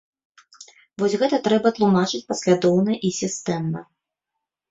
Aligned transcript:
Вось 1.01 1.15
гэта 1.23 1.37
трэба 1.47 1.73
тлумачыць, 1.77 2.23
паслядоўна 2.33 2.93
і 3.09 3.13
сістэмна. 3.21 3.79